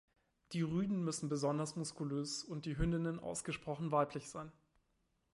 [0.53, 4.51] Die Rüden müssen besonders muskulös und die Hündinnen ausgesprochen weiblich sein.